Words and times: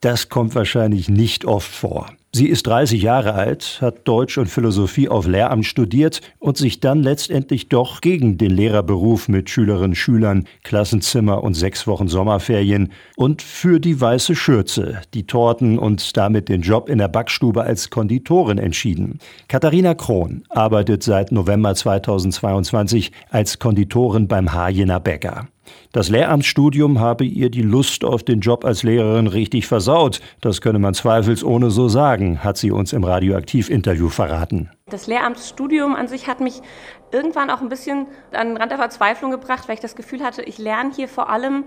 Das 0.00 0.28
kommt 0.28 0.54
wahrscheinlich 0.54 1.08
nicht 1.08 1.44
oft 1.44 1.70
vor. 1.70 2.06
Sie 2.32 2.46
ist 2.46 2.68
30 2.68 3.02
Jahre 3.02 3.32
alt, 3.32 3.78
hat 3.80 4.06
Deutsch 4.06 4.38
und 4.38 4.46
Philosophie 4.46 5.08
auf 5.08 5.26
Lehramt 5.26 5.64
studiert 5.66 6.20
und 6.38 6.56
sich 6.56 6.78
dann 6.78 7.02
letztendlich 7.02 7.68
doch 7.68 8.00
gegen 8.00 8.38
den 8.38 8.52
Lehrerberuf 8.52 9.28
mit 9.28 9.50
Schülerinnen, 9.50 9.96
Schülern, 9.96 10.44
Klassenzimmer 10.62 11.42
und 11.42 11.54
sechs 11.54 11.88
Wochen 11.88 12.06
Sommerferien 12.06 12.92
und 13.16 13.42
für 13.42 13.80
die 13.80 14.00
weiße 14.00 14.36
Schürze, 14.36 15.00
die 15.14 15.26
Torten 15.26 15.80
und 15.80 16.16
damit 16.16 16.48
den 16.48 16.60
Job 16.60 16.88
in 16.88 16.98
der 16.98 17.08
Backstube 17.08 17.64
als 17.64 17.90
Konditorin 17.90 18.58
entschieden. 18.58 19.18
Katharina 19.48 19.94
Krohn 19.94 20.44
arbeitet 20.50 21.02
seit 21.02 21.32
November 21.32 21.74
2022 21.74 23.10
als 23.30 23.58
Konditorin 23.58 24.28
beim 24.28 24.52
Hajener 24.52 25.00
Bäcker. 25.00 25.48
Das 25.92 26.08
Lehramtsstudium 26.08 27.00
habe 27.00 27.24
ihr 27.24 27.50
die 27.50 27.62
Lust 27.62 28.04
auf 28.04 28.22
den 28.22 28.40
Job 28.40 28.64
als 28.64 28.82
Lehrerin 28.82 29.26
richtig 29.26 29.66
versaut. 29.66 30.20
Das 30.40 30.60
könne 30.60 30.78
man 30.78 30.94
zweifelsohne 30.94 31.70
so 31.70 31.88
sagen, 31.88 32.44
hat 32.44 32.56
sie 32.56 32.70
uns 32.70 32.92
im 32.92 33.04
Radioaktiv-Interview 33.04 34.08
verraten. 34.08 34.70
Das 34.90 35.06
Lehramtsstudium 35.06 35.94
an 35.94 36.08
sich 36.08 36.26
hat 36.26 36.40
mich 36.40 36.60
irgendwann 37.12 37.50
auch 37.50 37.60
ein 37.60 37.68
bisschen 37.68 38.06
an 38.32 38.48
den 38.48 38.56
Rand 38.56 38.70
der 38.70 38.78
Verzweiflung 38.78 39.30
gebracht, 39.30 39.68
weil 39.68 39.74
ich 39.74 39.80
das 39.80 39.96
Gefühl 39.96 40.22
hatte, 40.22 40.42
ich 40.42 40.58
lerne 40.58 40.92
hier 40.94 41.08
vor 41.08 41.30
allem 41.30 41.64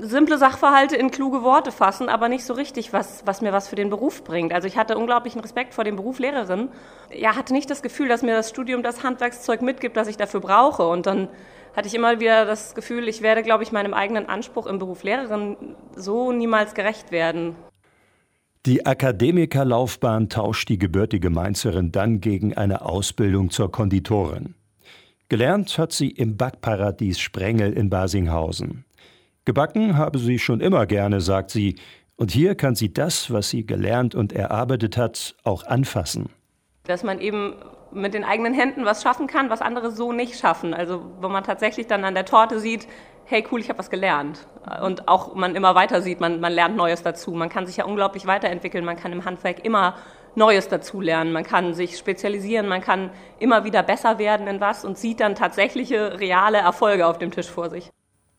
simple 0.00 0.38
Sachverhalte 0.38 0.96
in 0.96 1.10
kluge 1.10 1.42
Worte 1.42 1.72
fassen, 1.72 2.08
aber 2.08 2.28
nicht 2.28 2.44
so 2.44 2.54
richtig, 2.54 2.92
was, 2.92 3.22
was 3.26 3.40
mir 3.40 3.52
was 3.52 3.68
für 3.68 3.76
den 3.76 3.90
Beruf 3.90 4.24
bringt. 4.24 4.52
Also 4.52 4.66
ich 4.66 4.76
hatte 4.76 4.98
unglaublichen 4.98 5.40
Respekt 5.40 5.74
vor 5.74 5.84
dem 5.84 5.96
Beruf 5.96 6.18
Lehrerin. 6.18 6.68
Ja, 7.14 7.36
hatte 7.36 7.52
nicht 7.52 7.70
das 7.70 7.82
Gefühl, 7.82 8.08
dass 8.08 8.22
mir 8.22 8.34
das 8.34 8.50
Studium 8.50 8.82
das 8.82 9.02
Handwerkszeug 9.02 9.62
mitgibt, 9.62 9.96
das 9.96 10.08
ich 10.08 10.16
dafür 10.16 10.40
brauche. 10.40 10.86
Und 10.86 11.06
dann 11.06 11.28
hatte 11.74 11.88
ich 11.88 11.94
immer 11.94 12.20
wieder 12.20 12.44
das 12.44 12.74
Gefühl, 12.74 13.08
ich 13.08 13.22
werde, 13.22 13.42
glaube 13.42 13.62
ich, 13.62 13.72
meinem 13.72 13.94
eigenen 13.94 14.28
Anspruch 14.28 14.66
im 14.66 14.78
Beruf 14.78 15.02
Lehrerin 15.02 15.56
so 15.94 16.32
niemals 16.32 16.74
gerecht 16.74 17.12
werden. 17.12 17.54
Die 18.66 18.84
Akademikerlaufbahn 18.84 20.28
tauscht 20.28 20.68
die 20.68 20.78
gebürtige 20.78 21.30
Mainzerin 21.30 21.92
dann 21.92 22.20
gegen 22.20 22.54
eine 22.54 22.82
Ausbildung 22.84 23.50
zur 23.50 23.70
Konditorin. 23.70 24.54
Gelernt 25.28 25.78
hat 25.78 25.92
sie 25.92 26.10
im 26.10 26.36
Backparadies 26.36 27.20
Sprengel 27.20 27.72
in 27.72 27.90
Basinghausen. 27.90 28.84
Gebacken 29.44 29.96
habe 29.96 30.18
sie 30.18 30.38
schon 30.38 30.60
immer 30.60 30.86
gerne, 30.86 31.20
sagt 31.20 31.50
sie, 31.50 31.76
und 32.16 32.32
hier 32.32 32.56
kann 32.56 32.74
sie 32.74 32.92
das, 32.92 33.30
was 33.32 33.48
sie 33.48 33.64
gelernt 33.64 34.14
und 34.14 34.32
erarbeitet 34.32 34.96
hat, 34.96 35.36
auch 35.44 35.64
anfassen. 35.64 36.30
Dass 36.84 37.04
man 37.04 37.20
eben 37.20 37.54
mit 37.90 38.14
den 38.14 38.24
eigenen 38.24 38.54
Händen 38.54 38.84
was 38.84 39.02
schaffen 39.02 39.26
kann, 39.26 39.50
was 39.50 39.62
andere 39.62 39.90
so 39.90 40.12
nicht 40.12 40.38
schaffen. 40.38 40.74
Also 40.74 41.02
wo 41.20 41.28
man 41.28 41.44
tatsächlich 41.44 41.86
dann 41.86 42.04
an 42.04 42.14
der 42.14 42.24
Torte 42.24 42.60
sieht, 42.60 42.86
hey 43.24 43.44
cool, 43.50 43.60
ich 43.60 43.68
habe 43.68 43.78
was 43.78 43.90
gelernt. 43.90 44.46
Und 44.82 45.08
auch 45.08 45.34
man 45.34 45.54
immer 45.54 45.74
weiter 45.74 46.00
sieht, 46.00 46.20
man, 46.20 46.40
man 46.40 46.52
lernt 46.52 46.76
Neues 46.76 47.02
dazu. 47.02 47.32
Man 47.32 47.48
kann 47.48 47.66
sich 47.66 47.76
ja 47.76 47.84
unglaublich 47.84 48.26
weiterentwickeln, 48.26 48.84
man 48.84 48.96
kann 48.96 49.12
im 49.12 49.24
Handwerk 49.24 49.64
immer 49.64 49.96
Neues 50.34 50.68
dazulernen, 50.68 51.32
man 51.32 51.44
kann 51.44 51.74
sich 51.74 51.98
spezialisieren, 51.98 52.68
man 52.68 52.80
kann 52.80 53.10
immer 53.38 53.64
wieder 53.64 53.82
besser 53.82 54.18
werden 54.18 54.46
in 54.46 54.60
was 54.60 54.84
und 54.84 54.96
sieht 54.96 55.20
dann 55.20 55.34
tatsächliche 55.34 56.20
reale 56.20 56.58
Erfolge 56.58 57.06
auf 57.06 57.18
dem 57.18 57.30
Tisch 57.30 57.50
vor 57.50 57.70
sich. 57.70 57.90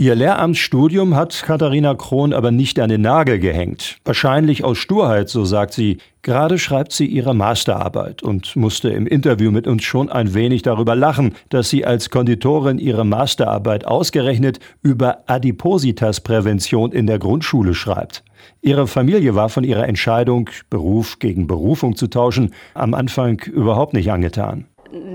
Ihr 0.00 0.14
Lehramtsstudium 0.14 1.14
hat 1.14 1.42
Katharina 1.42 1.94
Krohn 1.94 2.32
aber 2.32 2.50
nicht 2.50 2.80
an 2.80 2.88
den 2.88 3.02
Nagel 3.02 3.38
gehängt. 3.38 3.98
Wahrscheinlich 4.06 4.64
aus 4.64 4.78
Sturheit, 4.78 5.28
so 5.28 5.44
sagt 5.44 5.74
sie. 5.74 5.98
Gerade 6.22 6.56
schreibt 6.56 6.92
sie 6.92 7.04
ihre 7.04 7.34
Masterarbeit 7.34 8.22
und 8.22 8.56
musste 8.56 8.88
im 8.88 9.06
Interview 9.06 9.50
mit 9.50 9.66
uns 9.66 9.84
schon 9.84 10.08
ein 10.08 10.32
wenig 10.32 10.62
darüber 10.62 10.94
lachen, 10.96 11.34
dass 11.50 11.68
sie 11.68 11.84
als 11.84 12.08
Konditorin 12.08 12.78
ihre 12.78 13.04
Masterarbeit 13.04 13.86
ausgerechnet 13.86 14.58
über 14.82 15.24
Adipositasprävention 15.26 16.92
in 16.92 17.06
der 17.06 17.18
Grundschule 17.18 17.74
schreibt. 17.74 18.24
Ihre 18.62 18.86
Familie 18.86 19.34
war 19.34 19.50
von 19.50 19.64
ihrer 19.64 19.86
Entscheidung, 19.86 20.48
Beruf 20.70 21.18
gegen 21.18 21.46
Berufung 21.46 21.94
zu 21.94 22.06
tauschen, 22.06 22.54
am 22.72 22.94
Anfang 22.94 23.38
überhaupt 23.40 23.92
nicht 23.92 24.10
angetan. 24.10 24.64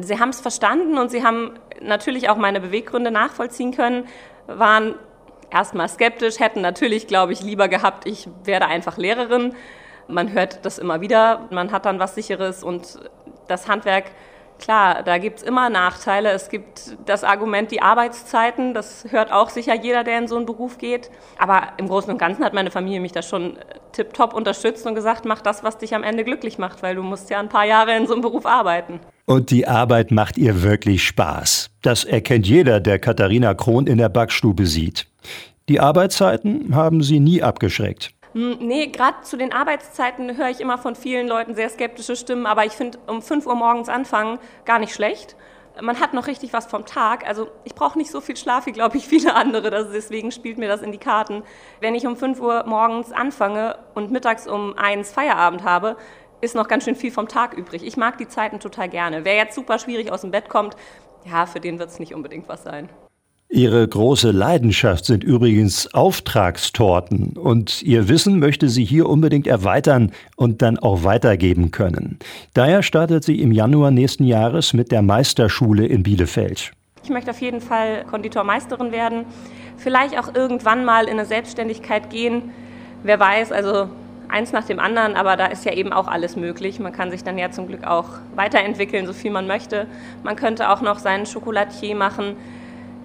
Sie 0.02 0.20
haben 0.20 0.30
es 0.30 0.42
verstanden 0.42 1.00
und 1.00 1.10
sie 1.10 1.24
haben 1.24 1.54
natürlich 1.82 2.30
auch 2.30 2.38
meine 2.38 2.62
Beweggründe 2.62 3.10
nachvollziehen 3.10 3.72
können 3.72 4.04
waren 4.48 4.96
erstmal 5.50 5.90
skeptisch, 5.90 6.40
hätten 6.40 6.62
natürlich, 6.62 7.08
glaube 7.08 7.34
ich, 7.34 7.42
lieber 7.42 7.68
gehabt, 7.68 8.08
ich 8.08 8.28
werde 8.44 8.68
einfach 8.68 8.98
Lehrerin. 8.98 9.56
Man 10.08 10.32
hört 10.34 10.66
das 10.66 10.78
immer 10.78 11.02
wieder, 11.02 11.48
man 11.50 11.72
hat 11.72 11.86
dann 11.86 12.00
was 12.00 12.16
Sicheres 12.16 12.64
und 12.64 13.00
das 13.48 13.68
Handwerk, 13.68 14.06
klar, 14.60 15.04
da 15.04 15.18
gibt 15.18 15.40
es 15.40 15.44
immer 15.44 15.70
Nachteile. 15.70 16.32
Es 16.32 16.50
gibt 16.50 16.98
das 17.06 17.24
Argument, 17.24 17.72
die 17.72 17.82
Arbeitszeiten, 17.82 18.74
das 18.74 19.06
hört 19.10 19.32
auch 19.32 19.50
sicher 19.50 19.76
jeder, 19.76 20.04
der 20.04 20.18
in 20.20 20.28
so 20.28 20.36
einen 20.36 20.46
Beruf 20.46 20.78
geht. 20.78 21.12
Aber 21.38 21.70
im 21.78 21.88
Großen 21.88 22.12
und 22.12 22.18
Ganzen 22.18 22.44
hat 22.44 22.54
meine 22.54 22.72
Familie 22.72 23.00
mich 23.00 23.12
da 23.12 23.22
schon 23.22 23.58
tipptopp 23.92 24.34
unterstützt 24.34 24.86
und 24.86 24.96
gesagt, 24.96 25.26
mach 25.26 25.42
das, 25.42 25.64
was 25.64 25.78
dich 25.78 25.96
am 25.96 26.04
Ende 26.04 26.24
glücklich 26.24 26.58
macht, 26.58 26.84
weil 26.84 26.96
du 26.96 27.04
musst 27.04 27.30
ja 27.30 27.40
ein 27.40 27.50
paar 27.50 27.66
Jahre 27.66 27.96
in 27.96 28.08
so 28.08 28.14
einem 28.14 28.22
Beruf 28.22 28.46
arbeiten. 28.46 29.00
Und 29.26 29.52
die 29.52 29.68
Arbeit 29.68 30.12
macht 30.12 30.38
ihr 30.38 30.62
wirklich 30.62 31.04
Spaß. 31.04 31.70
Das 31.82 32.04
erkennt 32.04 32.48
jeder, 32.48 32.80
der 32.80 33.00
Katharina 33.00 33.54
Krohn 33.54 33.88
in 33.88 33.98
der 33.98 34.10
Backstube 34.10 34.66
sieht. 34.66 35.08
Die 35.68 35.80
Arbeitszeiten 35.80 36.76
haben 36.76 37.02
sie 37.02 37.20
nie 37.20 37.42
abgeschreckt. 37.42 38.12
Hm, 38.36 38.58
nee, 38.60 38.88
gerade 38.88 39.22
zu 39.22 39.38
den 39.38 39.54
Arbeitszeiten 39.54 40.36
höre 40.36 40.50
ich 40.50 40.60
immer 40.60 40.78
von 40.78 40.96
vielen 40.96 41.26
Leuten 41.26 41.56
sehr 41.56 41.70
skeptische 41.70 42.18
Stimmen, 42.18 42.46
aber 42.46 42.66
ich 42.66 42.74
finde 42.74 43.00
um 43.08 43.22
5 43.22 43.48
Uhr 43.48 43.56
morgens 43.56 43.88
anfangen 43.88 44.40
gar 44.66 44.78
nicht 44.78 44.94
schlecht. 44.94 45.38
Man 45.82 46.02
hat 46.02 46.14
noch 46.14 46.28
richtig 46.28 46.52
was 46.52 46.66
vom 46.66 46.86
Tag. 46.86 47.26
Also 47.26 47.48
ich 47.64 47.76
brauche 47.76 47.98
nicht 47.98 48.12
so 48.12 48.20
viel 48.20 48.36
Schlaf 48.36 48.66
wie, 48.66 48.74
glaube 48.74 48.98
ich, 48.98 49.08
viele 49.08 49.36
andere. 49.36 49.72
Das, 49.72 49.90
deswegen 49.90 50.34
spielt 50.34 50.58
mir 50.58 50.68
das 50.68 50.82
in 50.82 50.92
die 50.92 50.98
Karten. 50.98 51.44
Wenn 51.80 51.96
ich 51.96 52.06
um 52.06 52.18
5 52.18 52.42
Uhr 52.42 52.66
morgens 52.68 53.14
anfange 53.14 53.78
und 53.94 54.12
mittags 54.12 54.48
um 54.48 54.78
1 54.78 55.14
Feierabend 55.14 55.64
habe, 55.64 55.96
ist 56.42 56.56
noch 56.56 56.68
ganz 56.68 56.84
schön 56.84 56.96
viel 56.96 57.12
vom 57.12 57.30
Tag 57.30 57.54
übrig. 57.54 57.86
Ich 57.86 57.96
mag 57.96 58.18
die 58.18 58.28
Zeiten 58.28 58.60
total 58.60 58.90
gerne. 58.90 59.24
Wer 59.24 59.38
jetzt 59.38 59.56
super 59.56 59.80
schwierig 59.80 60.12
aus 60.12 60.22
dem 60.22 60.32
Bett 60.32 60.50
kommt, 60.50 60.76
ja, 61.24 61.46
für 61.46 61.62
den 61.62 61.80
wird 61.80 61.90
es 61.90 62.00
nicht 62.00 62.14
unbedingt 62.14 62.50
was 62.50 62.64
sein. 62.64 62.90
Ihre 63.50 63.88
große 63.88 64.32
Leidenschaft 64.32 65.06
sind 65.06 65.24
übrigens 65.24 65.94
Auftragstorten 65.94 67.38
und 67.38 67.84
Ihr 67.84 68.10
Wissen 68.10 68.40
möchte 68.40 68.70
sie 68.70 68.84
hier 68.84 69.08
unbedingt 69.08 69.48
erweitern 69.48 70.12
und 70.36 70.62
dann 70.62 70.80
auch 70.80 71.04
weitergeben 71.04 71.72
können. 71.72 72.18
Daher 72.54 72.84
startet 72.84 73.24
sie 73.24 73.40
im 73.42 73.52
Januar 73.52 73.92
nächsten 73.92 74.24
Jahres 74.24 74.74
mit 74.74 74.92
der 74.92 75.04
Meisterschule 75.04 75.86
in 75.86 76.04
Bielefeld. 76.04 76.72
Ich 77.04 77.10
möchte 77.12 77.30
auf 77.30 77.40
jeden 77.40 77.62
Fall 77.62 78.04
Konditormeisterin 78.10 78.92
werden, 78.92 79.26
vielleicht 79.78 80.18
auch 80.18 80.34
irgendwann 80.34 80.84
mal 80.84 81.06
in 81.06 81.12
eine 81.12 81.26
Selbstständigkeit 81.26 82.10
gehen. 82.10 82.50
Wer 83.04 83.20
weiß, 83.20 83.52
also 83.52 83.90
eins 84.28 84.52
nach 84.54 84.66
dem 84.66 84.80
anderen, 84.80 85.16
aber 85.16 85.38
da 85.38 85.46
ist 85.46 85.66
ja 85.66 85.74
eben 85.74 85.94
auch 85.94 86.08
alles 86.08 86.36
möglich. 86.36 86.80
Man 86.80 86.92
kann 86.92 87.12
sich 87.12 87.24
dann 87.24 87.38
ja 87.38 87.52
zum 87.52 87.68
Glück 87.68 87.86
auch 87.86 88.08
weiterentwickeln, 88.36 89.06
so 89.06 89.14
viel 89.14 89.30
man 89.30 89.46
möchte. 89.46 89.86
Man 90.24 90.36
könnte 90.36 90.70
auch 90.72 90.82
noch 90.82 90.98
seinen 90.98 91.28
Schokolatier 91.28 91.96
machen. 91.96 92.36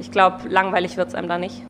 Ich 0.00 0.10
glaube, 0.10 0.48
langweilig 0.48 0.96
wird 0.96 1.08
es 1.08 1.14
einem 1.14 1.28
da 1.28 1.36
nicht. 1.36 1.62